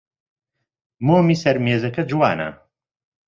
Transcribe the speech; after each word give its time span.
مۆمی 1.05 1.35
سەر 1.41 1.57
مێزەکە 1.65 2.03
جوانە. 2.09 2.49